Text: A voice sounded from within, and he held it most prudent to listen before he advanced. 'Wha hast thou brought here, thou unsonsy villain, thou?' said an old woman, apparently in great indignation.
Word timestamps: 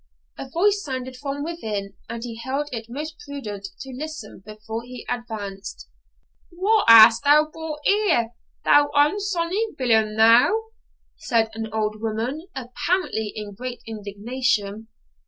A 0.35 0.49
voice 0.49 0.81
sounded 0.83 1.15
from 1.15 1.43
within, 1.43 1.93
and 2.09 2.23
he 2.23 2.35
held 2.35 2.69
it 2.71 2.87
most 2.89 3.17
prudent 3.23 3.67
to 3.81 3.93
listen 3.95 4.41
before 4.43 4.81
he 4.81 5.05
advanced. 5.07 5.87
'Wha 6.51 6.85
hast 6.87 7.23
thou 7.23 7.47
brought 7.51 7.81
here, 7.83 8.31
thou 8.65 8.89
unsonsy 8.95 9.75
villain, 9.77 10.15
thou?' 10.17 10.69
said 11.17 11.51
an 11.53 11.71
old 11.71 12.01
woman, 12.01 12.47
apparently 12.55 13.31
in 13.35 13.53
great 13.53 13.83
indignation. 13.85 14.87